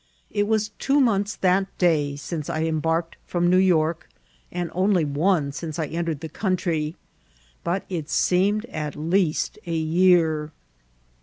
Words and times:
It 0.31 0.47
was 0.47 0.69
two 0.79 0.99
months 0.99 1.35
that 1.35 1.77
day 1.77 2.15
since 2.15 2.49
I 2.49 2.63
embarked 2.63 3.17
from 3.27 3.47
New 3.51 3.59
Yoik| 3.59 3.97
and 4.51 4.71
only 4.73 5.05
one 5.05 5.51
since 5.51 5.77
I 5.77 5.85
entered 5.85 6.21
the 6.21 6.27
country, 6.27 6.95
but 7.63 7.85
it 7.87 8.09
seemed 8.09 8.65
at 8.65 8.95
least 8.95 9.59
a 9.67 9.75
year. 9.75 10.51